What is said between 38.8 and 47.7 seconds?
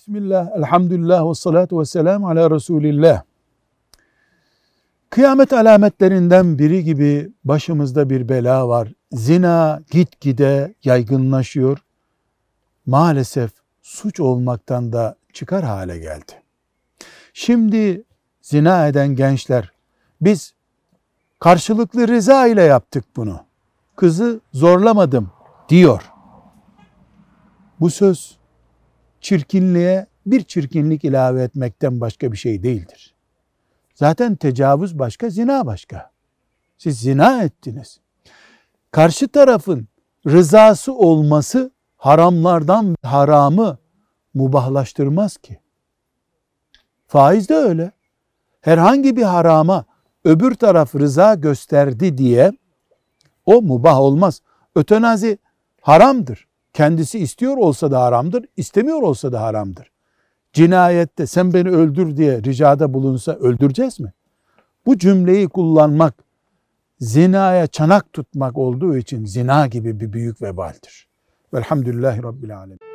Karşı tarafın rızası olması haramlardan haramı mubahlaştırmaz ki. Faiz de